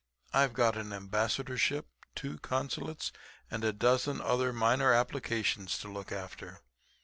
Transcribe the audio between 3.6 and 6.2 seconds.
a dozen other minor applications to look